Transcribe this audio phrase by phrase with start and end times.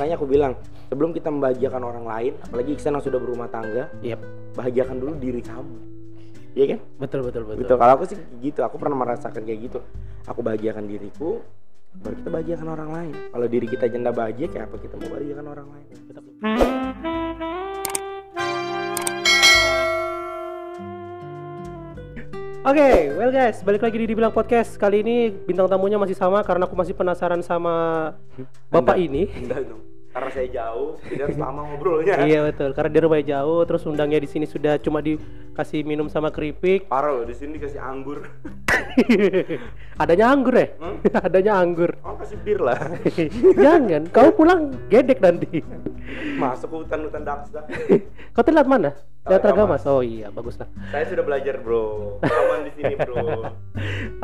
[0.00, 0.56] makanya aku bilang
[0.88, 4.16] sebelum kita membahagiakan orang lain apalagi Iksan yang sudah berumah tangga Yep.
[4.56, 5.76] bahagiakan dulu diri kamu
[6.50, 7.60] Iya kan Betul betul betul.
[7.60, 9.84] gitu kalau aku sih gitu aku pernah merasakan kayak gitu
[10.24, 11.44] aku bahagiakan diriku
[11.92, 15.46] baru kita bahagiakan orang lain kalau diri kita janda bahagia kayak apa kita mau bahagiakan
[15.46, 15.86] orang lain
[22.60, 24.76] Oke, well guys, balik lagi di Dibilang Podcast.
[24.76, 28.12] Kali ini bintang tamunya masih sama karena aku masih penasaran sama
[28.68, 29.00] bapak Anda.
[29.02, 29.22] ini.
[29.32, 29.80] enggak dong
[30.10, 34.18] karena saya jauh tidak harus lama ngobrolnya iya betul, karena dia rumahnya jauh, terus undangnya
[34.18, 36.90] di sini sudah cuma dikasih minum sama keripik.
[36.90, 38.26] parah loh di sini dikasih anggur
[40.02, 40.66] Adanya anggur ya?
[40.80, 40.96] Hmm?
[41.30, 41.94] Adanya anggur.
[42.02, 42.80] oh kasih bir lah
[43.64, 45.62] Jangan, kau pulang gedek nanti.
[46.34, 47.62] masuk ke hutan-hutan daksa
[48.34, 48.90] Kau telat mana?
[49.22, 49.84] Telat Ragamas.
[49.86, 49.92] Ragamas.
[49.92, 50.66] Oh iya, bagus lah.
[50.90, 53.46] saya sudah belajar bro aman di sini bro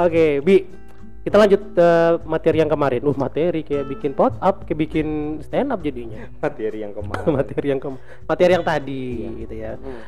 [0.03, 0.86] Oke, Bi.
[1.27, 3.03] Kita lanjut eh, materi yang kemarin.
[3.03, 5.07] Uh, materi kayak bikin pot up, kayak bikin
[5.43, 6.23] stand up jadinya.
[6.47, 7.99] materi yang kemarin materi yang kem-
[8.31, 9.05] materi yang tadi
[9.43, 9.75] gitu ya.
[9.75, 10.01] Hmm.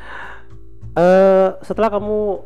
[0.95, 2.39] Eh setelah kamu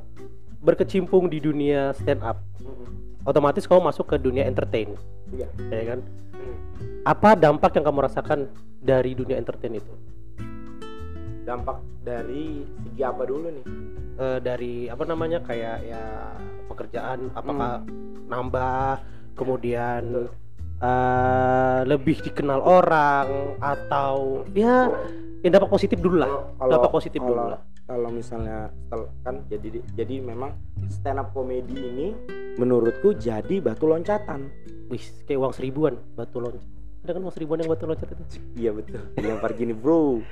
[0.65, 3.29] berkecimpung di dunia stand up, Hmm.
[3.29, 4.97] otomatis kamu masuk ke dunia entertain,
[5.37, 6.01] iya ya kan?
[6.33, 6.57] Hmm.
[7.05, 8.49] Apa dampak yang kamu rasakan
[8.81, 9.93] dari dunia entertain itu?
[11.43, 13.67] Dampak dari segi apa dulu nih?
[14.13, 16.05] Eh, dari apa namanya kayak ya
[16.69, 17.81] pekerjaan apakah
[18.29, 19.01] nambah
[19.35, 20.27] kemudian Betul.
[20.85, 24.93] eh, lebih dikenal orang atau ya,
[25.41, 26.31] ya dampak positif dulu lah.
[26.61, 27.61] Dampak positif dulu kalau, lah.
[27.89, 28.69] kalau misalnya
[29.25, 30.53] kan jadi jadi memang
[30.93, 32.09] stand up comedy ini
[32.61, 34.53] menurutku jadi batu loncatan.
[34.93, 38.25] Wih kayak uang seribuan batu loncat ada kan uang seribuan yang batu loncat itu.
[38.55, 39.03] Iya betul.
[39.19, 40.23] Dilempar gini bro.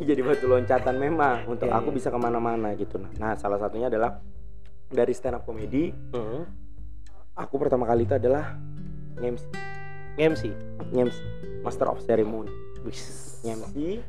[0.00, 1.96] Jadi batu loncatan memang untuk Iya, aku iya.
[1.96, 3.00] bisa ke mana-mana gitu.
[3.00, 4.20] Nah nah salah satunya adalah
[4.92, 6.42] dari stand up comedy hmm.
[7.38, 8.58] aku pertama kali itu adalah
[9.22, 9.46] MC
[10.18, 10.42] MC
[10.92, 11.18] MC
[11.64, 12.52] Master of Ceremony.
[13.44, 14.00] MC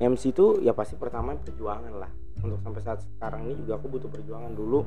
[0.00, 2.10] MC itu ya pasti pertama perjuangan lah.
[2.40, 4.52] Untuk sampai saat sekarang ini juga aku butuh perjuangan.
[4.52, 4.80] Dulu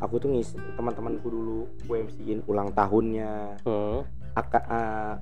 [0.00, 3.64] aku tuh ngisi teman-temanku dulu gue MC-in ulang tahunnya.
[3.64, 4.23] Hmm.
[4.34, 5.12] Aka, ah,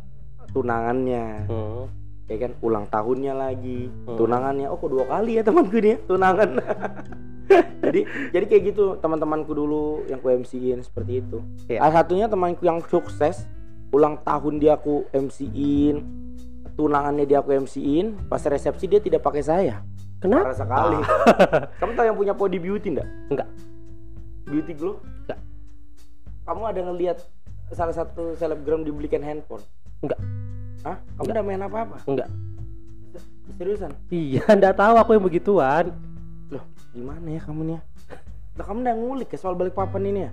[0.51, 1.47] tunangannya.
[1.49, 1.85] Hmm.
[2.31, 4.17] ya kan ulang tahunnya lagi Hmm.
[4.17, 4.67] tunangannya.
[4.67, 6.49] Oh kok dua kali ya temanku dia tunangan.
[7.85, 8.01] Jadi
[8.33, 11.45] jadi kayak gitu teman-temanku dulu yang ku MC-in seperti itu.
[11.69, 11.85] Iya.
[11.85, 13.45] salah satunya temanku yang sukses
[13.93, 16.01] ulang tahun dia aku MC-in
[16.73, 19.85] tunangannya dia aku MC-in pas resepsi dia tidak pakai saya.
[20.17, 20.55] Kenapa?
[20.55, 20.99] Parah sekali.
[21.83, 23.49] Kamu tahu yang punya body beauty enggak enggak
[24.47, 24.97] beauty glow?
[25.27, 25.41] Enggak.
[26.43, 27.19] kamu ada ngelihat
[27.73, 29.63] salah satu selebgram dibelikan handphone
[30.01, 30.21] enggak
[30.83, 30.99] Hah?
[31.17, 32.29] kamu udah main apa-apa enggak
[33.55, 35.85] seriusan iya enggak tahu aku yang begituan
[36.49, 37.75] Loh, gimana ya kamu nih?
[37.75, 37.81] ya?
[38.53, 40.31] Lah kamu udah ngulik ya soal balik papan ini ya?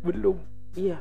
[0.00, 0.36] belum
[0.72, 0.96] Iya.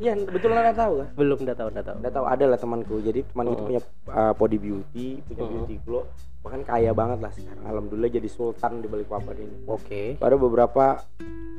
[0.00, 1.08] Iya, betul nggak tahu kan?
[1.12, 2.94] belum enggak tahu enggak tahu Nggak tahu ada lah temanku.
[2.98, 3.68] Jadi teman itu Hmm.
[3.68, 5.52] punya uh, body beauty, punya Hmm.
[5.52, 6.08] beauty glow,
[6.40, 7.60] bahkan kaya banget lah sekarang.
[7.62, 9.56] Alhamdulillah jadi sultan di balik papan ini.
[9.68, 11.04] oke Ada beberapa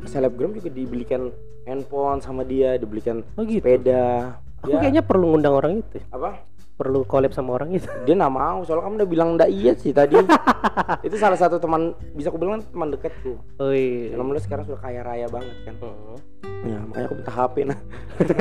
[0.05, 1.31] selebgram juga dibelikan
[1.63, 4.37] handphone sama dia, dibelikan oh gitu sepeda.
[4.57, 6.39] aku Ya, kayaknya perlu ngundang orang itu apa?
[6.73, 9.91] perlu collab sama orang itu Dia nggak mau, soalnya kamu udah bilang nggak iya sih
[9.91, 10.17] tadi.
[11.05, 11.81] itu salah satu teman
[12.11, 13.37] bisa aku bilang teman dekatku.
[13.55, 15.75] oh iya Alhamdulillah sekarang sudah kaya raya banget kan.
[15.77, 16.17] Hmm.
[16.63, 17.79] Ya, makanya aku minta HP nah.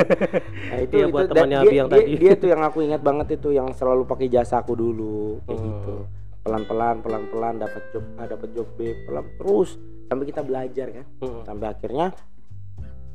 [0.69, 2.11] nah itu, itu buat da- temannya dia, Abi yang dia, tadi.
[2.17, 5.67] dia tuh yang aku ingat banget itu yang selalu pakai jasa aku dulu kayak Hmm.
[5.69, 5.95] gitu.
[6.41, 11.05] Pelan-pelan pelan-pelan dapat job A dapat job B, pelan terus sampai kita belajar kan.
[11.21, 11.41] Hmm.
[11.45, 12.07] Sampai akhirnya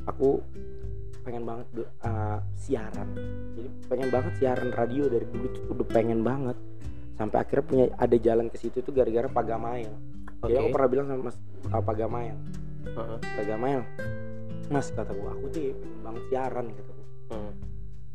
[0.07, 0.41] aku
[1.21, 1.67] pengen banget
[2.05, 3.09] uh, siaran.
[3.53, 6.57] Jadi pengen banget siaran radio dari dulu tuh udah pengen banget.
[7.19, 9.91] Sampai akhirnya punya ada jalan ke situ tuh gara-gara Pak Gamail.
[10.39, 12.35] Jadi aku pernah bilang sama Mas uh, Pak Gamail,
[12.95, 13.19] Heeh.
[13.19, 13.81] Pak Gamail,
[14.71, 17.03] Mas kataku aku tuh pengen banget siaran kataku.
[17.29, 17.53] Hmm.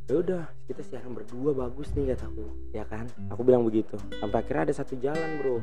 [0.09, 3.05] Ya udah kita siaran berdua bagus nih kataku, ya kan?
[3.29, 4.01] Aku bilang begitu.
[4.17, 5.61] Sampai akhirnya ada satu jalan bro.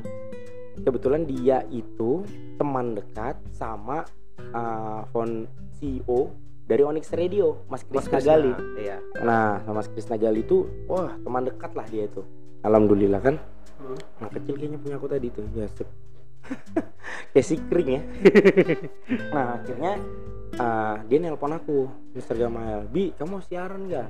[0.80, 2.24] Kebetulan dia itu
[2.56, 4.08] teman dekat sama
[4.56, 5.44] uh, phone
[5.76, 6.32] CEO
[6.64, 8.52] dari Onyx Radio, Mas Mas Krisna Krisna, Gali.
[8.80, 12.22] iya Nah, sama Mas Krisna Gali itu, wah teman dekat lah dia itu.
[12.62, 13.36] Alhamdulillah kan.
[13.82, 13.98] Hmm.
[14.22, 15.88] Nah kecil kayaknya punya aku tadi tuh, ya sip.
[17.34, 18.02] Kayak si kering ya.
[19.34, 19.92] nah akhirnya
[20.56, 22.38] uh, dia nelpon aku, Mr.
[22.38, 24.08] Gamael, Bi, kamu mau siaran nggak?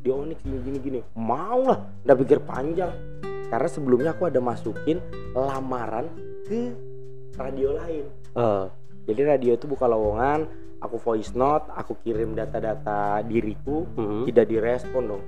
[0.00, 1.00] Di Onyx gini gini gini.
[1.14, 2.90] Mau lah, udah pikir panjang.
[3.50, 5.02] Karena sebelumnya aku ada masukin
[5.34, 6.06] lamaran
[6.46, 6.70] ke
[7.34, 8.04] radio lain.
[8.38, 8.70] Oh.
[9.10, 10.46] Jadi radio itu buka lowongan,
[10.78, 14.22] aku voice note, aku kirim data-data diriku, Hmm.
[14.24, 15.24] tidak direspon dong.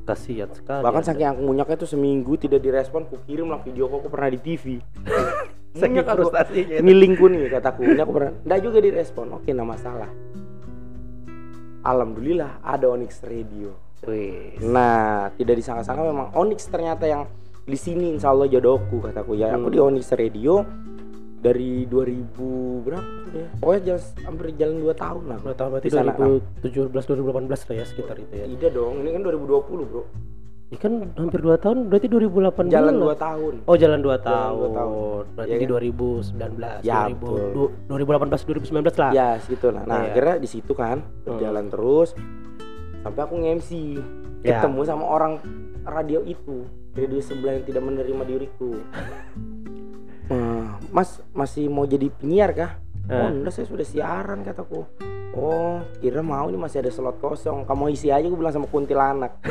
[0.00, 4.02] kasihan sekali Bahkan saking aku munyaknya tuh seminggu tidak direspon, aku kirim lah video aku,
[4.02, 4.82] aku pernah di TV.
[5.78, 8.32] saking frustasinya Ini linkku nih kataku, ini aku pernah.
[8.42, 9.26] Nggak juga direspon.
[9.38, 10.10] Oke, nggak masalah.
[11.86, 13.76] Alhamdulillah ada Onyx Radio.
[14.02, 14.58] Wih.
[14.64, 17.28] Nah, tidak disangka-sangka memang Onyx ternyata yang
[17.70, 19.54] di sini insya Allah jodohku kataku ya.
[19.54, 19.72] Aku Hmm.
[19.72, 20.66] di Onyx Radio
[21.38, 23.48] dari 2000 berapa ya?
[23.56, 25.38] Pokoknya jalan, hampir jalan 2 tahun lah.
[25.40, 28.44] Berapa tahun berarti Di sana, 2017 2018 lah ya sekitar itu ya.
[28.46, 30.02] Tidak dong, ini kan 2020 bro.
[30.70, 32.70] Ini kan hampir 2 tahun berarti 2018.
[32.70, 33.54] Jalan 2 tahun.
[33.66, 34.70] Oh, jalan 2 dua tahun.
[34.70, 35.22] tahun.
[35.34, 35.72] Berarti Ya di kan?
[35.72, 37.48] 2019, Ya, 2000, betul.
[37.50, 39.10] du- 2018 2019 lah.
[39.10, 39.82] Ya, segitu lah.
[39.82, 40.06] Nah, Iya.
[40.14, 42.14] akhirnya di situ kan berjalan terus
[43.00, 43.70] sampai aku nge-MC.
[44.40, 44.62] Ya.
[44.62, 45.32] Ketemu sama orang
[45.82, 46.62] radio itu,
[46.92, 48.70] radio sebelah yang tidak menerima diriku.
[50.30, 52.78] Eh, mas masih mau jadi penyiar kah?
[53.10, 53.34] Oh, Eh.
[53.34, 54.86] enggak saya sudah siaran kataku.
[55.34, 57.66] Oh, kira mau ini masih ada slot kosong.
[57.66, 59.42] Kamu isi aja gue bilang sama kuntilanak.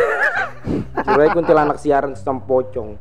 [1.04, 2.96] Kira kuntilanak siaran sama pocong.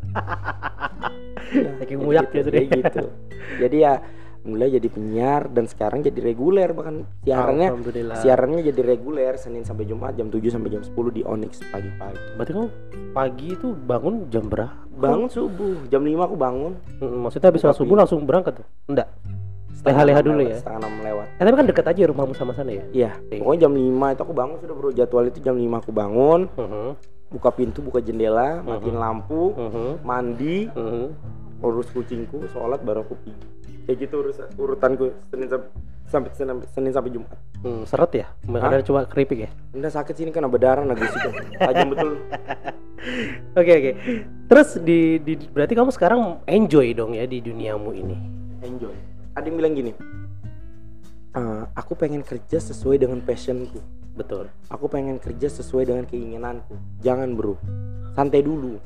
[1.55, 3.05] Ya, jadi muyak gitu, gitu.
[3.63, 4.03] Jadi ya
[4.47, 7.69] mulai jadi penyiar dan sekarang jadi reguler bahkan siarannya
[8.17, 12.39] siarannya jadi reguler Senin sampai Jumat jam 7 sampai jam 10 di Onyx pagi-pagi.
[12.39, 12.69] Berarti kamu
[13.11, 14.87] pagi itu bangun jam berapa?
[14.99, 16.73] Bangun subuh, jam 5 aku bangun.
[16.99, 18.67] Mm, Maksudnya habis sholat subuh langsung berangkat tuh?
[18.87, 19.09] Enggak.
[19.87, 20.57] Leha-leha dulu lewat, ya?
[20.59, 21.27] Setengah enam lewat.
[21.39, 22.85] Eh, tapi kan dekat aja rumahmu sama sana ya?
[22.91, 23.39] Iya, Oke.
[23.39, 24.91] pokoknya jam 5 itu aku bangun sudah bro.
[24.91, 26.89] Jadwal itu jam 5 aku bangun, Mhm,
[27.31, 31.07] buka pintu, buka jendela, matiin lampu, mhm, mandi, mhm.
[31.59, 33.33] Urus kucingku, sholat baru aku pergi.
[33.89, 35.71] Kayak gitu urus urutanku Senin sampai
[36.09, 37.39] sampai Senin, Senin sampai Jumat.
[37.61, 38.27] Hmm, seret ya?
[38.47, 39.51] Makanan cuma keripik ya?
[39.77, 41.33] Udah sakit sini kan berdarah nah gusi kan.
[41.59, 42.11] Tajam betul.
[43.55, 43.93] Oke oke.
[44.51, 48.17] Terus di, di berarti kamu sekarang enjoy dong ya di duniamu ini.
[48.67, 48.91] Enjoy.
[49.39, 49.93] Ada yang bilang gini.
[51.39, 53.79] "Eh, aku pengen kerja sesuai dengan passionku.
[54.19, 54.51] Betul.
[54.67, 56.75] Aku pengen kerja sesuai dengan keinginanku.
[57.07, 57.55] Jangan bro,
[58.19, 58.83] santai dulu.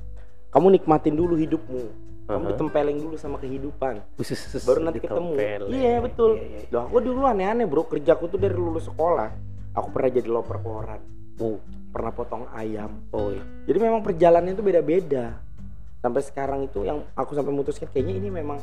[0.53, 2.12] Kamu nikmatin dulu hidupmu.
[2.33, 4.01] Kamu ditempeleng dulu sama kehidupan.
[4.17, 5.33] Khusus Baru nanti ketemu.
[5.69, 6.41] Iya betul.
[6.69, 7.85] Loh, aku dulu aneh-aneh bro.
[7.85, 9.29] Kerjaku tuh dari lulus sekolah.
[9.73, 11.01] Aku pernah jadi loper koran.
[11.41, 11.57] Oh,
[11.93, 13.05] Pernah potong ayam.
[13.13, 13.45] oh iya.
[13.69, 15.37] Jadi memang perjalanannya itu beda-beda.
[16.01, 18.59] Sampai sekarang itu yang aku sampai memutuskan kayaknya ini memang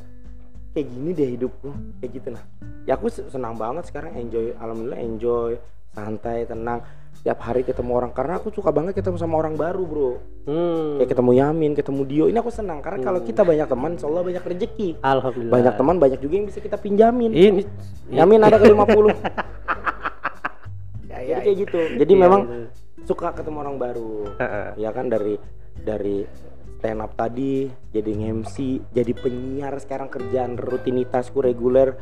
[0.73, 1.69] kayak gini deh hidupku.
[2.01, 2.43] Kayak gitu nah.
[2.89, 4.57] Ya aku se- senang banget sekarang enjoy.
[4.57, 5.51] Alhamdulillah enjoy.
[5.91, 6.81] Santai, tenang.
[7.19, 10.11] Tiap hari ketemu orang karena aku suka banget ketemu sama orang baru, Bro.
[10.47, 10.95] Hmm.
[10.95, 12.25] Kayak ketemu Yamin, ketemu Dio.
[12.31, 14.89] Ini aku senang karena kalau kita banyak teman, Allah banyak rezeki.
[15.03, 15.51] Alhamdulillah.
[15.51, 17.35] Banyak teman, banyak juga yang bisa kita pinjamin.
[17.35, 17.61] Ini
[18.09, 18.79] Yamin ada ke 50.
[21.11, 21.79] Ya, Jadi kayak gitu.
[21.99, 22.65] Jadi Iya, memang iya.
[23.03, 24.11] suka ketemu orang baru.
[24.79, 25.35] Ya kan dari
[25.75, 26.23] dari
[26.79, 28.55] stand up tadi jadi MC
[28.95, 31.99] jadi penyiar sekarang kerjaan rutinitasku reguler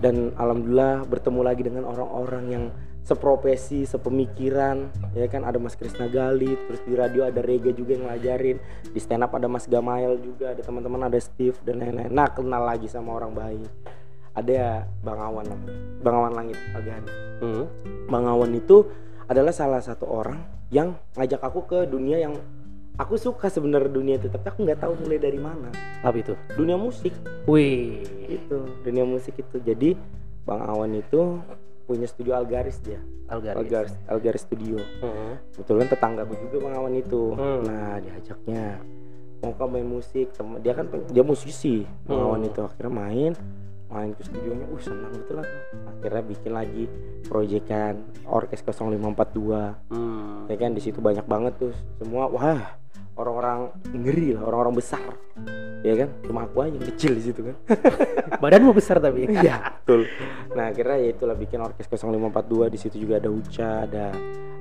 [0.00, 2.64] dan alhamdulillah bertemu lagi dengan orang-orang yang
[3.02, 5.42] seprofesi sepemikiran ya kan?
[5.44, 8.56] Ada Mas Krisna Gali terus di radio ada Rega juga yang ngajarin
[8.92, 12.12] di stand up ada Mas Gamail juga ada teman-teman ada Steve dan lain-lain.
[12.12, 13.70] Nah kenal lagi sama orang baik
[14.34, 15.46] ada ya Bang Awan
[16.00, 17.10] Bang Awan Langit Agani
[17.40, 17.64] Hmm.
[18.12, 18.84] Bang Awan itu
[19.24, 22.36] adalah salah satu orang yang ngajak aku ke dunia yang
[23.00, 25.72] aku suka sebenarnya dunia itu tapi aku nggak tahu mulai dari mana.
[26.04, 26.36] Apa itu?
[26.52, 27.16] dunia musik.
[27.48, 28.04] Wih.
[28.28, 29.56] itu dunia musik itu.
[29.56, 29.96] Jadi
[30.44, 31.40] Bang Awan itu
[31.90, 33.58] punya studio Algaris dia Algaris.
[33.58, 35.34] Algaris Algaris Studio Heeh.
[35.52, 37.66] kebetulan tetanggaku juga Bang Awan itu Hmm.
[37.66, 38.78] nah diajaknya
[39.40, 42.44] mau kau main musik tem- dia kan dia musisi Bang Hmm.
[42.44, 43.32] Itu akhirnya main
[43.88, 45.48] main ke studionya uh senang betul lah
[45.90, 46.84] akhirnya bikin lagi
[47.24, 50.46] proyekan orkes 0542 Hmm.
[50.46, 52.78] ya kan di situ banyak banget tuh semua wah
[53.14, 55.02] orang-orang ngeri lah orang-orang besar
[55.80, 57.56] ya kan cuma aku aja yang kecil di situ kan
[58.42, 59.24] Badanmu besar tapi.
[59.36, 60.04] iya betul
[60.52, 64.06] nah akhirnya ya itulah bikin orkes 0542 di situ juga ada Uca ada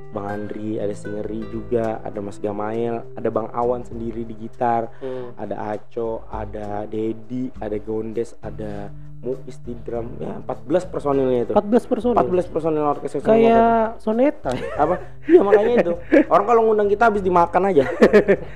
[0.09, 5.35] Bang Andri ada Singeri juga ada Mas Gamail ada Bang Awan sendiri di gitar Hmm.
[5.35, 11.91] ada Aco ada Dedi ada Gondes ada Muis di drum ya 14 personilnya itu 14
[11.91, 12.15] personil.
[12.15, 14.51] 14 personil orkes 0542 Kayak soneta.
[14.77, 14.95] apa
[15.27, 15.93] iya makanya itu
[16.25, 17.83] orang kalau ngundang kita habis dimakan aja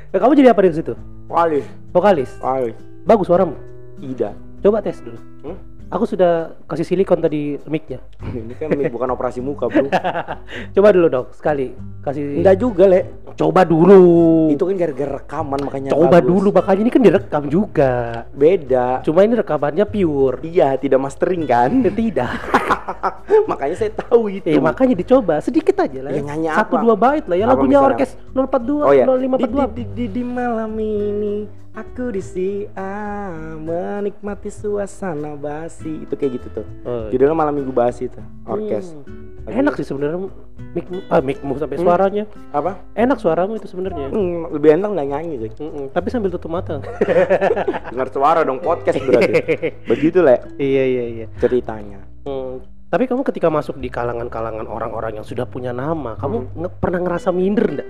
[0.08, 0.94] Nah, kamu jadi apa di situ?
[1.28, 1.60] wali
[1.92, 2.32] Vokalis.
[2.40, 2.72] wali
[3.04, 3.60] Bagus suaramu.
[3.98, 5.20] tidak Coba tes dulu.
[5.44, 5.60] Hmm?
[5.94, 6.34] Aku sudah
[6.66, 8.02] kasih silikon tadi mic-nya.
[8.26, 9.86] ini kan mic bukan operasi muka bro
[10.76, 11.70] Coba dulu dong sekali.
[12.02, 14.02] Kasih enggak juga le Coba dulu.
[14.50, 16.28] itu kan gara-gara rekaman makanya Coba bagus.
[16.28, 17.94] dulu makanya ini kan direkam juga.
[18.32, 20.42] beda Cuma ini rekamannya pure.
[20.42, 22.32] iya tidak mastering kan Eh, Tidak.
[23.50, 26.10] makanya saya tahu itu Eh makanya dicoba sedikit aja lah.
[26.10, 26.82] Ya, nyanyi Satu apa?
[26.82, 27.90] dua bait lah ya Apa lagunya misalnya?
[27.96, 29.38] orkes 042 oh ya 0542.
[29.38, 31.36] di, di, di, di malam ini
[31.72, 38.08] aku di Siam menikmati suasana basi itu kayak gitu tuh Oh, judulnya malam minggu basi
[38.08, 38.94] tuh orkes
[39.44, 39.60] Hmm.
[39.60, 40.24] Enak sih sebenarnya
[40.72, 41.84] mic ah micmu sampai Hmm.
[41.84, 42.24] suaranya.
[42.50, 44.08] apa Enak suaramu itu sebenarnya.
[44.08, 46.80] Hmm, lebih enak nggak nyanyi sih Mm-mm, Tapi sambil tutup mata.
[47.92, 49.34] dengar suara dong podcast berarti
[49.92, 51.26] begitu lah iya iya iya.
[51.38, 52.64] ceritanya Hmm,
[52.94, 57.34] Tapi kamu ketika masuk di kalangan-kalangan orang-orang yang sudah punya nama, kamu nge- pernah ngerasa
[57.34, 57.90] minder enggak?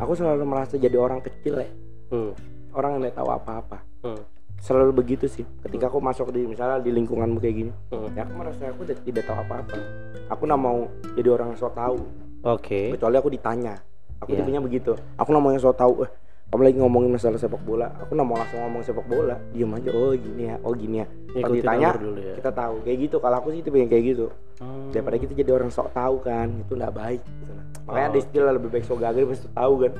[0.00, 1.68] aku selalu merasa jadi orang kecil ya
[2.08, 2.34] Hmm.
[2.72, 4.18] orang yang tahu apa-apa Hmm.
[4.58, 8.10] selalu begitu sih ketika aku masuk di misalnya di lingkunganmu kayak gini Hmm.
[8.10, 9.78] ya aku merasa aku tidak, tahu apa-apa
[10.26, 12.02] aku nggak mau jadi orang yang so tahu
[12.42, 12.90] Oke.
[12.90, 13.78] kecuali aku ditanya
[14.18, 14.38] aku Iya.
[14.42, 16.10] tipenya begitu aku nggak mau yang so tahu eh,
[16.52, 19.88] kamu lagi ngomongin masalah sepak bola aku nggak mau langsung ngomong sepak bola diem aja
[19.90, 21.06] oh gini ya oh gini ya
[21.40, 22.34] kalau ditanya dulu ya.
[22.36, 24.28] kita tahu kayak gitu kalau aku sih tipe yang kayak gitu
[24.62, 24.94] Hmm.
[24.94, 28.10] daripada kita jadi orang sok tahu kan itu nggak baik gitu makanya Oh.
[28.14, 29.92] ada istilah lebih baik sok gagal sok tahu kan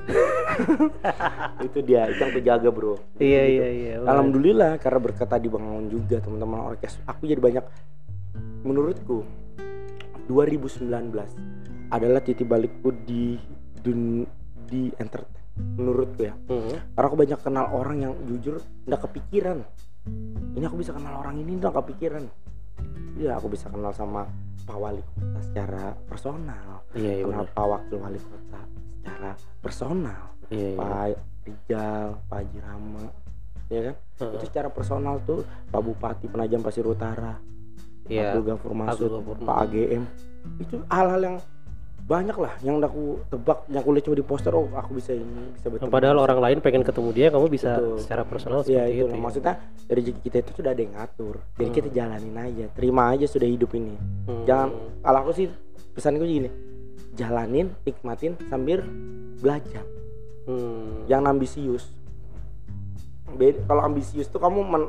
[1.66, 3.50] itu dia itu yang terjaga bro Iya Gitu.
[3.50, 3.94] iya iya.
[4.06, 7.64] Alhamdulillah karena berkat tadi Bang Aun juga teman-teman orkes aku jadi banyak
[8.62, 9.26] menurutku
[10.30, 11.11] 2019
[11.90, 13.35] adalah titik balikku di
[13.82, 14.23] dun,
[14.71, 16.76] di entertain menurutku ya Hmm.
[16.92, 19.59] karena aku banyak kenal orang yang jujur nggak kepikiran
[20.52, 22.25] ini aku bisa kenal orang ini nggak kepikiran
[23.14, 24.25] ya aku bisa kenal sama
[24.62, 27.54] Pak Wali Kota secara personal Iya iya kenal benar.
[27.54, 28.61] Pak Wakil Wali Kota
[28.97, 30.78] secara personal Iya iya.
[30.78, 30.90] Pak
[31.42, 33.04] Rijal Pak Haji Rama
[33.68, 34.32] ya kan Heeh.
[34.32, 37.37] itu secara personal tuh Pak Bupati Penajam Pasir Utara
[38.04, 38.35] Iya.
[38.35, 40.02] Abdul Masud Ghafur Pak AGM
[40.59, 41.37] itu hal-hal yang
[42.02, 45.54] banyak lah yang aku tebak yang aku lihat cuma di poster oh aku bisa ini
[45.54, 47.99] bisa bertemu Padahal orang lain pengen ketemu dia, kamu bisa Betul.
[48.02, 49.06] secara personal ya seperti itu itu.
[49.06, 49.21] ya.
[49.23, 49.52] maksudnya
[49.87, 51.76] dari rezeki kita itu sudah ada yang ngatur jadi Hmm.
[51.78, 53.94] kita jalanin aja terima aja sudah hidup ini
[54.26, 54.42] Hmm.
[54.44, 54.68] jangan
[54.99, 55.47] kalau aku sih
[55.92, 56.50] pesanku gini
[57.12, 58.82] jalanin nikmatin sambil
[59.38, 59.87] belajar
[60.42, 61.06] Hmm.
[61.06, 61.87] jangan ambisius
[63.64, 64.85] kalau ambisius tuh kamu men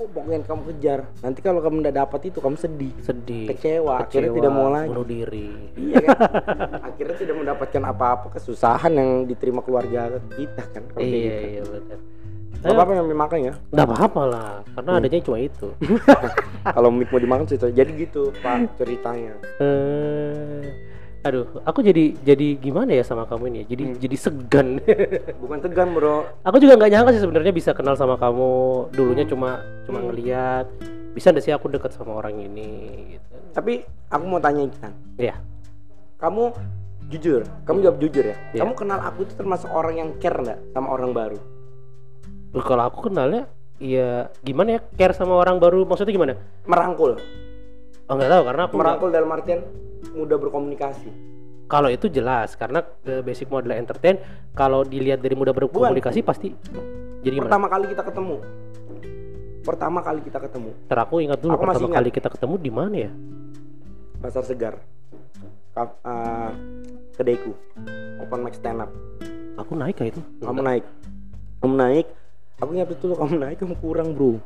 [0.00, 3.46] oh, pokoknya kamu kejar nanti kalau kamu udah dapat itu kamu sedih sedih.
[3.46, 5.50] kecewa, akhirnya Kecewa, tidak mau lagi bunuh diri.
[5.76, 6.16] iya kan
[6.88, 12.00] akhirnya tidak mendapatkan apa-apa kesusahan yang diterima keluarga kita kan kalau Iya gitu iya benar.
[12.60, 14.98] Gak apa-apa yang dimakan ya Nggak apa-apa lah, karena Hmm.
[14.98, 15.68] adanya cuma itu.
[16.76, 20.64] kalau mik mau dimakan cerita jadi gitu pak ceritanya Eh,
[21.20, 23.58] aduh, aku jadi jadi gimana ya sama kamu ini?
[23.58, 23.66] ya?
[23.68, 23.96] Jadi Hmm.
[23.98, 24.68] jadi segan.
[25.42, 28.52] bukan tegan bro aku juga nggak nyangka sih sebenarnya bisa kenal sama kamu.
[28.90, 29.32] Dulunya Hmm.
[29.32, 29.50] cuma
[29.84, 30.08] cuma Hmm.
[30.08, 30.66] ngeliat.
[31.10, 32.68] Bisa nggak sih aku dekat sama orang ini?
[33.12, 33.26] Gitu.
[33.50, 35.34] tapi aku mau tanya Ikan Iya.
[36.16, 36.54] kamu
[37.10, 38.62] jujur kamu jawab jujur ya Iya.
[38.62, 41.38] kamu kenal aku itu termasuk orang yang care nggak sama orang baru
[42.50, 44.80] Loh, Kalau aku kenalnya, ya gimana ya?
[44.94, 46.34] Care sama orang baru maksudnya gimana?
[46.62, 47.18] merangkul
[48.06, 49.60] Oh nggak tahu karena aku merangkul dalam artian
[50.12, 51.10] mudah berkomunikasi.
[51.64, 54.18] Kalau itu jelas karena ke basic model entertain.
[54.52, 56.50] Kalau dilihat dari mudah berkomunikasi pasti
[57.20, 57.46] jadi gimana?
[57.46, 58.36] pertama kali kita ketemu.
[59.60, 60.70] Pertama kali kita ketemu.
[60.88, 61.96] Ntar aku ingat dulu Aku pertama ingat.
[61.96, 63.12] kali kita ketemu di mana ya?
[64.18, 64.74] pasar segar.
[65.70, 66.50] Ka- eh,
[67.14, 67.52] kedaiku.
[68.18, 68.90] Open mic stand up.
[69.56, 70.20] Aku naik kah itu?
[70.40, 70.84] kamu naik.
[71.60, 72.06] Kamu naik.
[72.58, 74.40] Aku ingat betul kamu naik kamu kurang bro.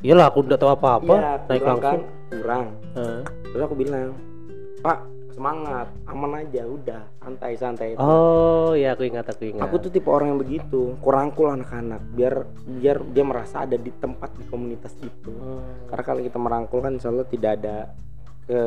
[0.00, 1.84] Iyalah aku udah tahu apa-apa, Iya, naik kurang langsung.
[1.84, 2.00] kan?
[2.32, 2.64] kurang.
[2.96, 4.10] Eh, terus aku bilang
[4.82, 4.98] pak
[5.32, 9.64] semangat aman aja udah santai santai Oh, ya aku ingat aku ingat.
[9.64, 12.34] aku tuh tipe orang yang begitu kurangkul anak-anak biar
[12.68, 15.88] biar dia merasa ada di tempat di komunitas itu Hmm.
[15.88, 17.76] karena kalau kita merangkul kan insya Allah tidak ada
[18.42, 18.60] ke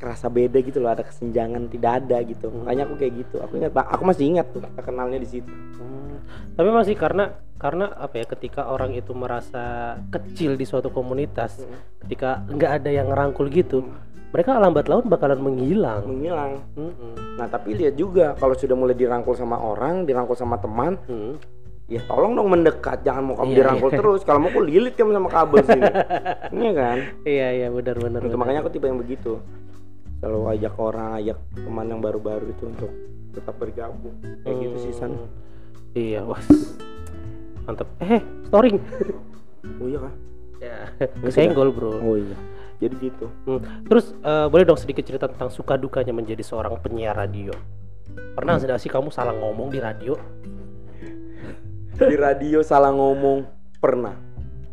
[0.00, 2.64] kerasa beda gitu loh ada kesenjangan tidak ada gitu Hmm.
[2.64, 6.16] makanya aku kayak gitu aku ingat aku masih ingat tuh kita kenalnya di situ Hmm.
[6.52, 7.24] Tapi masih karena
[7.56, 11.60] karena apa ya ketika orang itu merasa kecil di suatu komunitas,
[11.98, 13.84] ketika nggak ada yang ngerangkul gitu,
[14.30, 16.04] mereka lambat laun bakalan menghilang.
[16.06, 17.36] menghilang Mm-mm.
[17.36, 21.40] nah tapi lihat juga kalau sudah mulai dirangkul sama orang dirangkul sama teman Hmm.
[21.86, 25.10] ya tolong dong mendekat jangan mau kamu Iya, dirangkul terus kalau mau aku lilit kamu
[25.12, 25.82] sama kabel sini
[26.60, 28.20] iya kan Iya iya benar benar.
[28.20, 28.38] itu benar.
[28.38, 29.40] makanya aku tipe yang begitu
[30.20, 32.92] selalu ajak orang ajak teman yang baru-baru itu untuk
[33.32, 35.28] tetap bergabung kayak gitu sih San Hmm.
[35.90, 36.38] Iya, wah.
[37.66, 37.90] Mantap.
[37.98, 38.78] Eh, storing.
[39.82, 40.14] oh iya kan
[40.60, 40.78] ya,
[41.18, 41.98] kesenggol, Bro.
[41.98, 42.38] oh iya
[42.78, 43.60] jadi gitu Hmm.
[43.90, 47.50] Terus eh, boleh dong sedikit cerita tentang suka dukanya menjadi seorang penyiar radio.
[48.10, 50.14] Pernah nggak sih kamu salah ngomong di radio?
[52.00, 53.44] di radio salah ngomong
[53.76, 54.16] pernah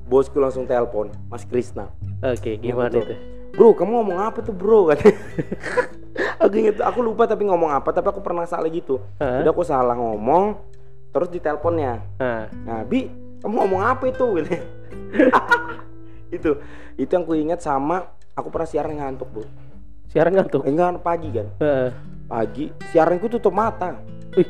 [0.08, 1.92] bosku langsung telepon Mas Krisna
[2.24, 3.04] Oke, gimana betul.
[3.04, 3.16] itu?
[3.58, 5.02] Bro kamu ngomong apa tuh bro kan
[6.38, 9.42] aku inget aku lupa tapi ngomong apa tapi aku pernah salah gitu Hah?
[9.42, 10.62] udah aku salah ngomong
[11.10, 13.10] terus di teleponnya Nah, nah bi
[13.42, 14.26] kamu ngomong apa itu
[16.30, 16.52] itu
[16.96, 19.42] itu yang ku ingat sama aku pernah siaran ngantuk bu
[20.08, 20.64] siaran ngantuk.
[20.64, 21.90] enggak pagi kan Heeh.
[22.28, 23.98] pagi siaranku tutup mata
[24.38, 24.46] Wih,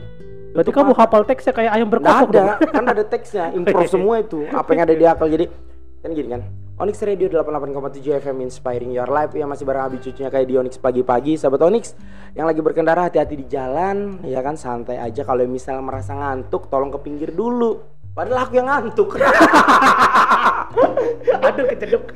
[0.51, 1.01] berarti Tutup kamu mata.
[1.07, 2.75] hafal teksnya kayak ayam berkokok ada, dong.
[2.75, 4.43] kan ada teksnya, improv semua itu.
[4.51, 5.45] Apa yang ada di akal jadi
[6.01, 6.41] kan gini kan.
[6.77, 9.33] Onyx Radio 88,7 FM inspiring your life.
[9.33, 11.33] Ya masih bareng Abi cucunya kayak di Onyx pagi-pagi.
[11.33, 11.97] Sahabat Onyx
[12.37, 14.21] yang lagi berkendara hati-hati di jalan.
[14.21, 15.25] Ya kan santai aja.
[15.25, 17.81] Kalau misal merasa ngantuk tolong ke pinggir dulu.
[18.13, 19.17] Padahal aku yang ngantuk.
[21.49, 22.13] Aduh keceduk.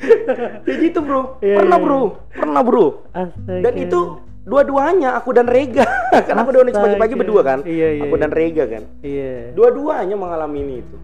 [0.62, 1.42] kayak gitu bro.
[1.42, 2.02] Iya, pernah iya, bro.
[2.30, 2.86] pernah bro.
[3.18, 3.66] Astaga.
[3.66, 4.00] dan itu
[4.46, 5.90] dua-duanya aku dan Rega.
[6.30, 7.66] Kan aku udah Onyx pagi-pagi berdua kan?
[7.66, 8.38] Iya, iya, aku dan iya.
[8.38, 8.84] Rega kan?
[9.02, 9.58] Iya.
[9.58, 10.98] dua-duanya mengalami ini itu.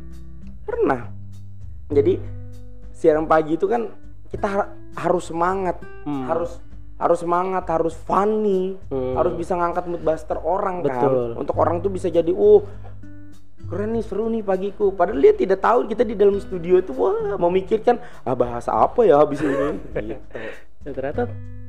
[0.62, 1.10] Pernah.
[1.90, 2.37] Jadi
[2.98, 3.94] siaran pagi itu kan
[4.28, 6.26] kita har- harus semangat Hmm.
[6.26, 6.58] harus
[6.98, 9.14] harus semangat harus funny Hmm.
[9.14, 11.38] harus bisa ngangkat mood buster orang Betul.
[11.38, 12.66] kan untuk orang tuh bisa jadi oh
[13.68, 17.38] keren nih seru nih pagiku padahal dia tidak tahu kita di dalam studio itu wah
[17.38, 19.54] memikirkan ah bahasa apa ya habis ini
[19.94, 20.18] gitu.
[20.82, 21.22] Dan ternyata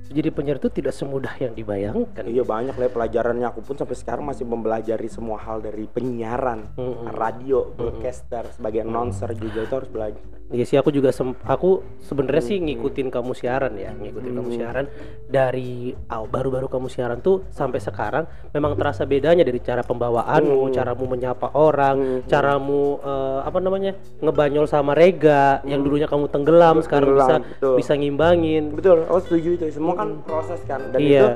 [0.08, 2.24] jadi penyiar itu tidak semudah yang dibayangkan.
[2.24, 3.46] iya banyak lah pelajarannya.
[3.52, 7.12] Aku pun sampai sekarang masih mempelajari semua hal dari penyiaran Mm-mm.
[7.12, 10.24] radio broadcaster sebagai announcer juga itu harus belajar.
[10.48, 14.88] Iya sih aku juga sem- aku sebenarnya sih ngikutin kamu siaran ya, ngikutin kamu siaran.
[15.28, 18.24] Dari baru-baru kamu siaran tuh sampai sekarang
[18.56, 23.92] memang terasa bedanya dari cara pembawaanmu, caramu menyapa orang, caramu eh, apa namanya
[24.24, 27.74] ngebanyol sama Rega yang dulunya kamu tenggelam sekarang bisa Tenggelam, betul.
[27.76, 28.64] bisa ngimbangin.
[28.72, 29.64] betul aku setuju itu.
[29.68, 31.08] Semua kan proses kan dan Iya.
[31.14, 31.26] itu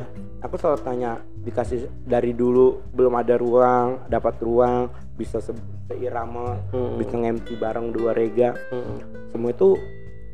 [0.41, 5.55] aku selalu tanya dikasih dari dulu belum ada ruang dapat ruang bisa se-
[5.87, 6.97] seirama Mm-mm.
[6.97, 8.97] bisa nge bareng dua rega Mm-mm.
[9.29, 9.79] semua itu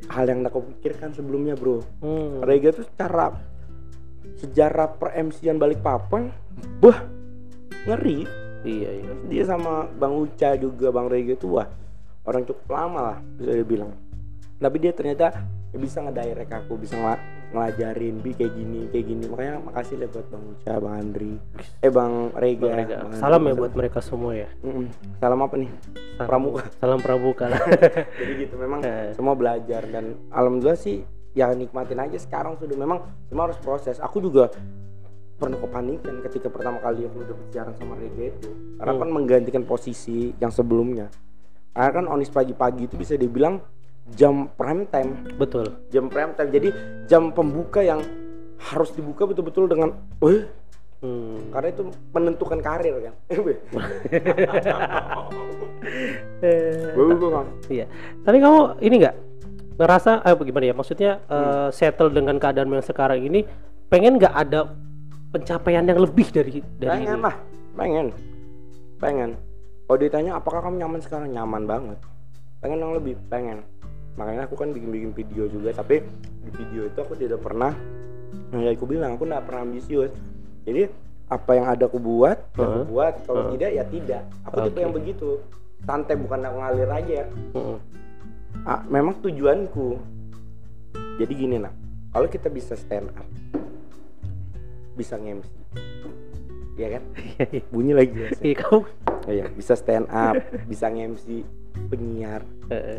[0.08, 2.40] hal yang aku pikirkan sebelumnya bro Hmm.
[2.40, 3.34] rega tuh secara
[4.34, 6.30] sejarah per MC-an balik papan
[6.78, 6.98] wah
[7.84, 8.24] ngeri
[8.58, 9.12] Iya iya.
[9.24, 11.70] dia sama Bang Uca juga Bang Rega itu wah
[12.24, 13.94] orang cukup lama lah bisa dibilang
[14.58, 15.30] tapi dia ternyata
[15.70, 20.26] bisa ngedirect aku bisa ngela- ngelajarin bi kayak gini kayak gini makanya makasih lah buat
[20.26, 21.32] Bang Uca Bang Andri
[21.78, 22.94] eh Bang Rega, Bang Rega.
[22.94, 23.18] Bang Andri.
[23.18, 24.48] Salam ya buat mereka semua ya.
[24.58, 24.86] Mm-mm.
[25.16, 25.70] salam apa nih
[26.14, 27.46] Salam- Pramuka Salam pramuka
[28.18, 29.12] jadi gitu memang Eh.
[29.12, 34.18] semua belajar dan alhamdulillah sih ya nikmatin aja sekarang sudah memang semua harus proses aku
[34.18, 34.48] juga
[35.34, 39.00] pernah kepanikan ketika pertama kali aku udah siaran sama Rega itu karena Hmm.
[39.00, 41.06] kan menggantikan posisi yang sebelumnya
[41.70, 43.62] karena kan Onis pagi-pagi itu bisa dibilang
[44.14, 45.66] jam prime time Betul.
[45.92, 46.68] jam prime time jadi
[47.04, 48.00] jam pembuka yang
[48.58, 49.92] harus dibuka betul-betul dengan
[50.24, 50.46] eh
[50.98, 51.54] Hmm.
[51.54, 53.14] karena itu menentukan karir kan
[56.98, 57.46] Bagus.
[57.70, 57.86] Iya.
[58.26, 59.16] Tapi kamu ini nggak
[59.78, 60.74] ngerasa eh gimana ya?
[60.74, 63.46] Maksudnya eh, settle dengan keadaan yang sekarang ini
[63.86, 64.74] pengen nggak ada
[65.30, 67.24] pencapaian yang lebih dari dari pengen ini?
[67.24, 67.36] lah
[67.76, 68.06] pengen
[68.98, 69.30] pengen
[69.86, 71.98] kalau ditanya apakah kamu nyaman sekarang nyaman banget
[72.60, 73.60] pengen yang lebih pengen
[74.18, 76.02] makanya aku kan bikin bikin video juga tapi
[76.42, 77.70] di video itu aku tidak pernah
[78.50, 80.12] kayak aku bilang aku nggak pernah ambisius.
[80.66, 80.90] Jadi
[81.28, 83.14] apa yang ada aku buat ya aku buat.
[83.24, 83.52] Kalau Heeh.
[83.56, 84.22] tidak ya tidak.
[84.50, 84.84] Aku tipe Oke.
[84.84, 85.28] yang begitu.
[85.86, 87.20] Santai bukan aku ngalir aja.
[87.54, 87.78] Mm-mm.
[88.66, 89.96] ah, memang tujuanku.
[91.22, 91.72] Jadi gini nak.
[92.10, 93.28] Kalau kita bisa stand up
[94.98, 95.46] bisa nge-MC
[96.78, 97.02] ya kan?
[97.74, 98.14] Bunyi lagi.
[98.14, 98.80] Ya Iya kamu.
[99.28, 101.44] Iya, bisa stand up, bisa nge-MC,
[101.86, 102.42] penyiar,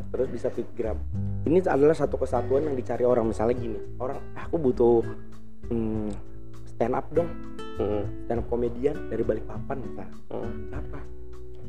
[0.10, 0.96] terus bisa fitgram.
[1.44, 3.28] Ini adalah satu kesatuan yang dicari orang.
[3.28, 5.04] Misalnya gini, orang aku butuh
[5.68, 6.10] hmm,
[6.64, 7.28] stand up dong,
[7.78, 10.16] mm, stand up komedian dari Balikpapan misalnya.
[10.32, 10.52] mm.
[10.72, 11.00] Siapa?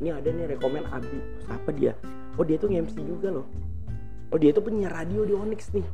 [0.01, 1.19] Ini ada nih rekomen Abi.
[1.45, 1.93] Siapa dia?
[2.39, 3.45] Oh dia tuh nge-MC juga loh.
[4.31, 5.85] Oh dia tuh penyiar radio di Onyx nih.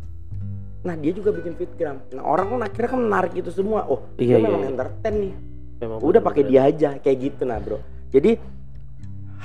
[0.85, 1.99] Nah dia juga bikin fitgram.
[2.13, 3.83] Nah orang kan akhirnya kan menarik itu semua.
[3.89, 4.71] Oh Iya, dia iya, memang iya.
[4.71, 5.33] entertain nih.
[5.77, 7.77] Memang udah pakai dia aja kayak gitu nah bro
[8.09, 8.41] jadi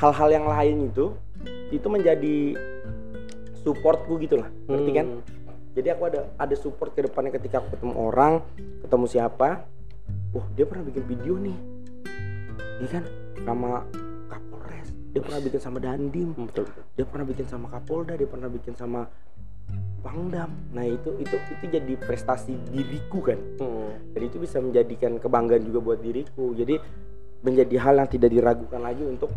[0.00, 1.12] hal-hal yang lain itu
[1.72, 2.36] itu menjadi
[3.58, 5.22] supportku gitu lah ngerti kan Hmm.
[5.72, 8.44] jadi aku ada ada support ke depannya ketika aku ketemu orang
[8.80, 9.48] ketemu siapa
[10.30, 11.56] wah dia pernah bikin video nih
[12.78, 13.04] ini kan
[13.40, 13.86] sama
[14.28, 16.84] Kapolres dia pernah bikin sama Dandim Hmm, betul, betul.
[16.92, 19.06] dia pernah bikin sama Kapolda dia pernah bikin sama
[20.02, 23.94] Pangdam nah itu itu itu jadi prestasi diriku kan Hmm.
[24.12, 26.82] dan itu bisa menjadikan kebanggaan juga buat diriku jadi
[27.40, 29.30] menjadi hal yang tidak diragukan lagi untuk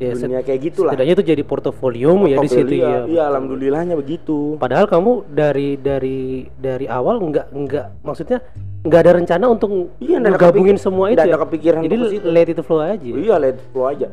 [0.00, 3.00] Ya, dunia kayak gitulah setidaknya itu jadi portofoliomu ya di situ Portofolio, ya.
[3.04, 8.40] iya alhamdulillahnya begitu Padahal kamu dari dari dari awal nggak nggak maksudnya
[8.80, 11.36] nggak ada rencana untuk Iya, gabungin semua itu nggak ya.
[11.36, 12.26] ada kepikiran Jadi situ.
[12.26, 12.96] let it flow aja.
[13.12, 14.08] iya let it flow aja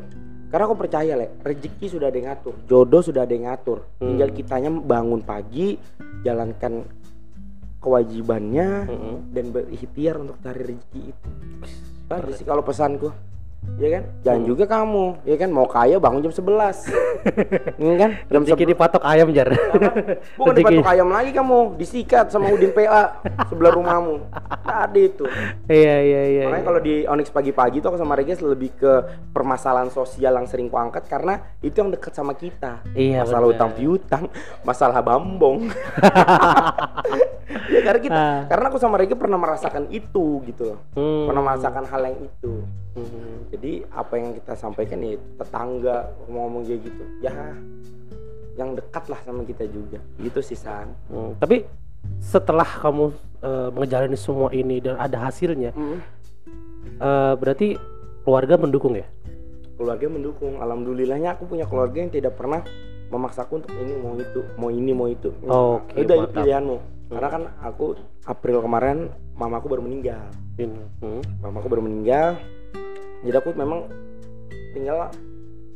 [0.48, 4.12] karena aku percaya le rezeki sudah ada yang ngatur jodoh sudah ada yang ngatur Hmm.
[4.12, 5.80] tinggal kitanya bangun pagi
[6.20, 6.84] jalankan
[7.78, 9.16] kewajibannya Mm-mm.
[9.30, 11.28] dan berikhtiar untuk cari rezeki itu
[12.08, 13.08] aja sih kalau pesanku
[13.76, 14.48] ya kan jangan Hmm.
[14.48, 16.88] juga kamu ya kan mau kaya bangun jam 11
[17.78, 19.50] Iya kan jam Rezeki dipatok ayam jar.
[20.34, 20.80] Bukan Rezeki.
[20.80, 24.22] dipatok ayam lagi kamu, disikat sama Udin PA sebelah rumahmu.
[24.60, 25.24] Tadi itu.
[25.66, 26.44] Iya iya iya.
[26.46, 28.92] Makanya kalau di Onyx pagi-pagi tuh aku sama Regas lebih ke
[29.28, 32.86] permasalahan sosial yang sering kuangkat karena itu yang dekat sama kita.
[32.92, 34.24] Iya, masalah utang piutang,
[34.62, 35.68] masalah bambong.
[37.68, 38.40] ya karena kita Ah.
[38.46, 41.26] karena aku sama Regi pernah merasakan itu gitu loh Hmm.
[41.26, 42.52] pernah merasakan hal yang itu
[42.92, 43.46] Hmm.
[43.48, 45.96] jadi apa yang kita sampaikan ya tetangga
[46.26, 47.32] ngomong kayak gitu ya
[48.54, 51.62] yang dekat lah sama kita juga gitu sih San Hmm, Tapi
[52.18, 56.02] setelah kamu eh, menjalani semua ini dan ada hasilnya, Hmm.
[56.98, 57.78] eh, berarti
[58.22, 59.06] keluarga mendukung ya?
[59.74, 62.66] keluarga mendukung alhamdulillahnya aku punya keluarga yang tidak pernah
[63.08, 66.34] memaksaku untuk ini mau itu mau ini mau itu Oke, udah itu mantap.
[66.34, 66.76] pilihanmu
[67.08, 67.94] karena kan aku
[68.26, 68.98] April kemarin
[69.32, 70.18] mamaku baru meninggal
[70.58, 71.22] Hmm.
[71.38, 72.42] mamaku baru meninggal
[73.20, 73.88] jadi aku memang
[74.70, 75.10] tinggal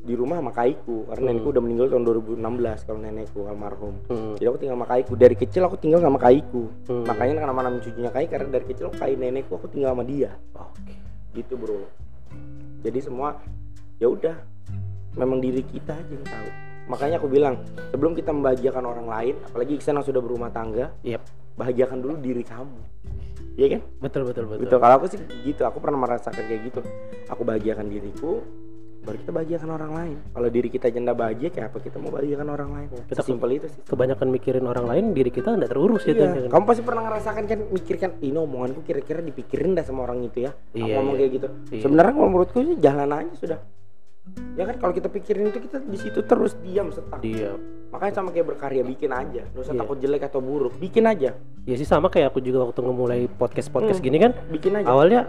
[0.02, 1.28] di rumah sama kaiku karena Hmm.
[1.30, 4.34] nenekku udah meninggal tahun 2016 kalau nenekku almarhum Hmm.
[4.34, 7.06] jadi aku tinggal sama kaiku dari kecil aku tinggal sama kaiku Hmm.
[7.06, 10.34] makanya nama nama cucunya kai karena dari kecil aku kai nenekku aku tinggal sama dia
[10.52, 10.94] Oke.
[11.32, 11.86] gitu bro
[12.82, 13.38] jadi semua
[13.96, 14.34] ya udah
[15.14, 16.48] memang diri kita aja yang tahu
[16.82, 17.54] makanya aku bilang
[17.88, 21.22] sebelum kita membahagiakan orang lain apalagi Iksan yang sudah berumah tangga Yep.
[21.56, 22.80] Bahagiakan dulu diri kamu
[23.52, 24.64] Iya kan Betul betul betul.
[24.64, 24.78] Betul.
[24.80, 26.80] Kalau aku sih gitu, aku pernah merasakan kayak gitu.
[27.28, 28.40] Aku bahagiakan diriku,
[29.04, 30.16] baru kita bahagiakan orang lain.
[30.32, 32.88] Kalau diri kita nggak bahagia, kayak apa kita mau bahagiakan orang lain?
[33.12, 33.84] Kita simpel itu sih.
[33.84, 36.00] Kebanyakan mikirin orang lain, diri kita nggak terurus.
[36.08, 36.48] Iya.
[36.48, 40.52] Kamu pasti pernah ngerasakan kan mikirkan ini omonganku kira-kira dipikirin dah sama orang itu ya.
[40.56, 41.20] Aku Iya, ngomong iya.
[41.20, 41.48] kayak gitu.
[41.76, 41.82] Iya.
[41.84, 43.58] Sebenarnya menurutku sih jalan aja sudah.
[44.52, 47.18] Ya kan kalau kita pikirin itu kita di situ terus diam setak.
[47.20, 47.56] Dia.
[47.90, 49.42] Makanya sama kayak berkarya bikin aja.
[49.46, 49.80] Nggak usah Iya.
[49.82, 50.72] takut jelek atau buruk.
[50.76, 51.34] Bikin aja.
[51.62, 54.06] Ya sih sama kayak aku juga waktu ngemulai podcast podcast Hmm.
[54.06, 54.32] gini kan.
[54.48, 54.86] Bikin aja.
[54.86, 55.20] Awalnya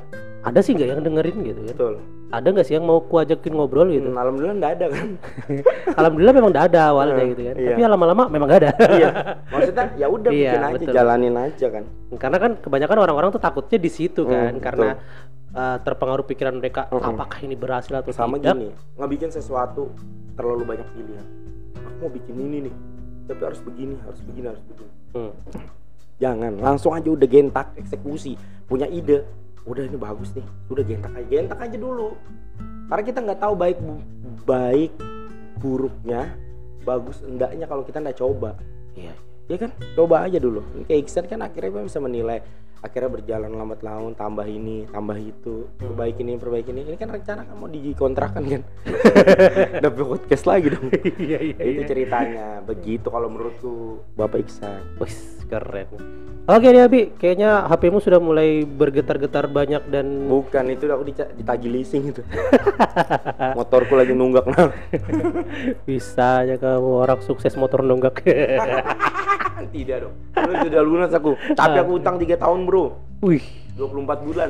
[0.41, 1.73] ada sih nggak yang dengerin gitu kan?
[1.73, 1.93] Betul.
[2.29, 4.07] Ada nggak sih yang mau ku ajakin ngobrol gitu?
[4.07, 5.07] Hmm, alhamdulillah nggak ada kan.
[5.99, 7.55] Alhamdulillah memang nggak ada awalnya Hmm, gitu kan.
[7.55, 7.69] iya.
[7.69, 8.71] Tapi ya lama-lama memang nggak ada.
[8.91, 9.09] iya.
[9.47, 10.93] Maksudnya ya udah Iya, bikin aja, betul.
[10.93, 11.83] jalanin aja kan.
[12.13, 14.87] Karena kan kebanyakan orang-orang tuh takutnya di situ kan, Hmm, karena
[15.53, 17.01] uh, terpengaruh pikiran mereka Mm-mm.
[17.07, 18.53] apakah ini berhasil atau sama tidak.
[18.53, 19.89] gini ngebikin sesuatu
[20.33, 21.27] terlalu banyak pilihan
[21.75, 22.75] aku mau bikin ini nih
[23.23, 25.29] tapi harus begini harus begini harus begini Hmm.
[26.17, 28.33] jangan langsung aja udah gentak eksekusi
[28.65, 29.21] punya ide
[29.63, 32.17] udah ini bagus nih udah gentak aja gentak aja dulu
[32.83, 34.05] karena kita nggak tahu baik bu-
[34.43, 34.91] baik
[35.55, 36.33] buruknya
[36.81, 38.57] bagus enggaknya kalau kita nggak coba
[38.93, 39.13] Iya.
[39.47, 42.41] ya kan coba aja dulu kayak Iksan kan akhirnya bisa menilai
[42.83, 46.81] akhirnya berjalan lambat laun tambah ini tambah itu perbaiki ini perbaiki ini.
[46.83, 48.61] Ini kan rencana kan mau dikontrakan kan?
[49.83, 50.91] Dapat podcast lagi dong.
[51.15, 51.63] Iya iya.
[51.63, 52.59] itu ceritanya.
[52.67, 54.03] Begitu kalau menurutku.
[54.19, 54.99] Bapak Iksan.
[54.99, 55.15] Wih,
[55.47, 55.87] keren.
[56.43, 61.07] Oke deh Abi, kayaknya HP-mu sudah mulai bergetar-getar banyak dan bukan itu aku
[61.39, 62.19] ditagih leasing itu.
[63.57, 64.67] Motorku lagi nunggak nah
[65.87, 68.27] bisa aja kamu orang sukses motor nunggak.
[69.69, 72.85] Tidak dong lu sudah lunas aku tapi aku utang 3 tahun bro
[73.21, 74.49] Wih, 24 bulan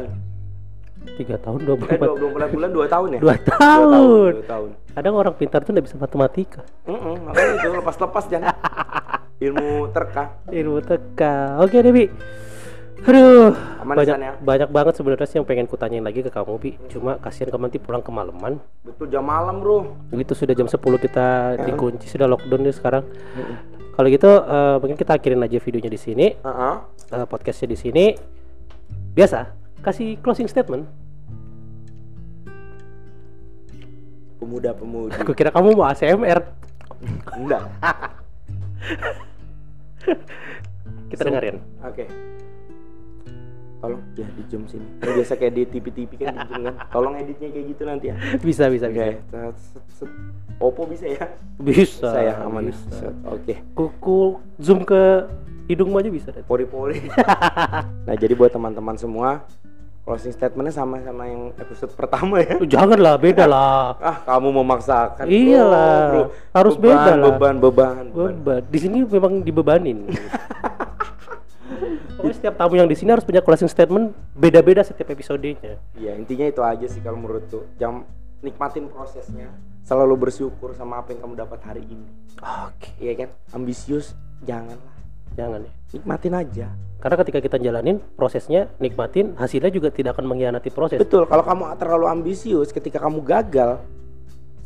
[1.13, 4.31] tiga tahun dua eh 24 bulan 2 tahun ya dua Dua tahun.
[4.33, 6.61] dua tahun Kadang orang pintar tuh nggak bisa matematika.
[6.85, 8.53] Mm-mm, makanya itu lepas-lepas jangan
[9.45, 11.57] ilmu terka Ilmu teka.
[11.59, 12.05] Oke deh Bi.
[13.03, 14.31] Aduh, Aman banyak ya?
[14.37, 16.71] banyak banget sebenarnya sih yang pengen kutanyain lagi ke kamu Bi.
[16.87, 18.61] Cuma kasihan kamu nanti pulang kemalaman.
[18.79, 21.25] betul jam malam bro Itu sudah jam 10 kita
[21.57, 21.65] Ya.
[21.65, 23.03] dikunci, sudah lockdown nih sekarang.
[23.93, 26.75] Kalau gitu eh, mungkin kita akhirin aja videonya di sini, Heeh.
[27.11, 28.05] eh, podcastnya di sini.
[29.13, 31.05] Biasa, kasih closing statement.
[34.35, 36.43] pemuda-pemudi Aku kira kamu mau ASMR.
[37.33, 37.63] enggak
[41.07, 41.63] Kita So- dengerin.
[41.79, 42.05] oke
[43.79, 47.51] tolong ya di zoom sini kan biasa kayak di TV-TV kan di kan tolong editnya
[47.51, 49.39] kayak gitu nanti ya Bisa, bisa, oke bisa.
[49.53, 50.11] set, set, set.
[50.63, 52.07] Oppo bisa ya Bisa.
[52.07, 52.87] bisa ya aman bisa.
[52.89, 54.19] Set, oke Kuku
[54.57, 55.27] zoom ke
[55.65, 56.41] hidungmu aja bisa deh.
[56.41, 57.03] pori-pori
[58.07, 59.43] nah jadi buat teman-teman semua
[60.03, 63.95] closing statementnya sama sama yang episode pertama ya Oh, Janganlah, beda lah.
[64.03, 66.23] ah kamu memaksakan Iyalah, bro, bro.
[66.53, 67.25] harus beban, beda lah.
[67.29, 68.61] beban beban beban Beban.
[68.67, 69.99] Di sini memang dibebanin.
[72.13, 75.79] Pokoknya setiap tamu yang di sini harus punya closing statement beda-beda setiap episodenya.
[75.93, 78.03] Iya intinya itu aja sih kalau menurut tuh jam
[78.39, 79.51] nikmatin prosesnya
[79.83, 82.07] selalu bersyukur sama apa yang kamu dapat hari ini
[82.39, 82.91] Oke.
[82.97, 84.91] iya kan ambisius janganlah
[85.33, 85.71] Jangan ya.
[85.91, 86.67] nikmatin aja
[87.01, 91.01] Karena ketika kita jalanin prosesnya, nikmatin, hasilnya juga tidak akan mengkhianati proses.
[91.01, 93.81] betul kalau kamu terlalu ambisius ketika kamu gagal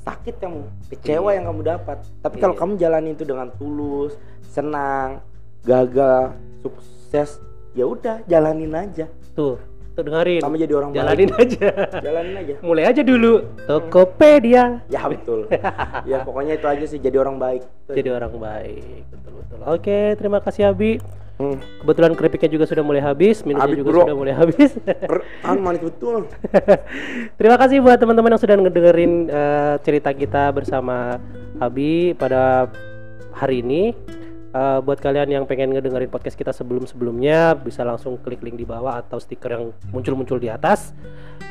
[0.03, 2.61] sakit kamu kecewa yang kamu dapat tapi kalau Iya.
[2.61, 4.13] kamu jalani itu dengan tulus
[4.45, 5.23] senang
[5.63, 7.39] gagal sukses
[7.71, 9.55] ya udah jalanin aja Tuh,
[9.97, 10.39] tuh dengerin.
[10.39, 11.41] kamu jadi orang Jalanin baik.
[11.57, 11.67] aja.
[11.99, 13.33] jalanin aja Mulai aja dulu.
[13.65, 14.85] Tokopedia.
[14.85, 15.49] ya betul
[16.05, 18.83] ya pokoknya itu aja sih jadi orang baik Jadi orang baik.
[19.09, 19.57] Betul betul.
[19.65, 21.01] Oke, terima kasih Abi.
[21.37, 21.57] Hmm.
[21.79, 24.01] Kebetulan keripiknya juga sudah mulai habis, minumnya Habis, juga bro.
[24.03, 24.71] sudah mulai habis.
[25.41, 26.25] Anu manis betul
[27.37, 31.21] Terima kasih buat teman-teman yang sudah ngedengerin eh, cerita kita bersama
[31.57, 32.73] Abi pada
[33.31, 33.93] hari ini.
[34.57, 38.97] Eh, buat kalian yang pengen ngedengerin podcast kita sebelum-sebelumnya bisa langsung klik link di bawah
[38.97, 40.97] atau stiker yang muncul-muncul di atas.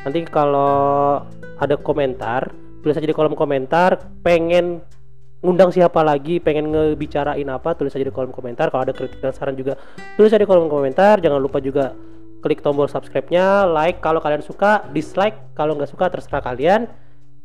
[0.03, 1.23] Nanti kalau
[1.55, 2.51] ada komentar,
[2.83, 3.95] tulis aja di kolom komentar
[4.27, 4.83] pengen
[5.39, 8.67] ngundang siapa lagi, pengen ngebicarain apa, tulis aja di kolom komentar.
[8.75, 9.79] Kalau ada kritik dan saran juga
[10.19, 11.23] tulis aja di kolom komentar.
[11.23, 11.95] Jangan lupa juga
[12.43, 16.91] klik tombol subscribe-nya, like kalau kalian suka, dislike kalau nggak suka terserah kalian.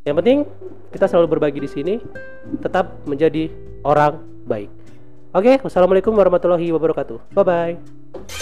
[0.03, 0.39] Yang penting
[0.91, 1.95] kita selalu berbagi di sini,
[2.59, 3.47] tetap menjadi
[3.87, 4.82] orang baik.
[5.33, 7.33] Oke, okay, wassalamualaikum warahmatullahi wabarakatuh.
[7.33, 8.42] Bye bye.